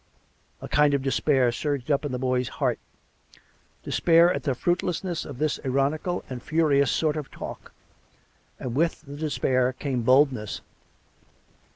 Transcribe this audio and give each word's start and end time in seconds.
A 0.61 0.67
kind 0.67 0.95
of 0.95 1.03
despair 1.03 1.51
surged 1.51 1.91
up 1.91 2.03
in 2.03 2.11
the 2.11 2.17
boy's 2.17 2.47
heart— 2.49 2.79
despair 3.83 4.33
at 4.33 4.41
the 4.41 4.55
fruitlessness 4.55 5.25
of 5.25 5.37
this 5.37 5.59
ironical 5.63 6.23
and 6.27 6.41
furious 6.41 6.89
sort 6.89 7.15
of 7.15 7.29
talk; 7.29 7.71
and 8.59 8.73
with 8.73 9.01
the 9.03 9.15
despair 9.15 9.73
came 9.73 10.01
boldness. 10.01 10.61